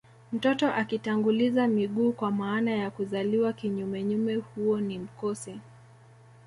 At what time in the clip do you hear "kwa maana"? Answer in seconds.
2.13-2.71